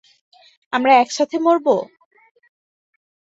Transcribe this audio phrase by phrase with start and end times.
[0.73, 1.75] আমরা একসাথে মরবো?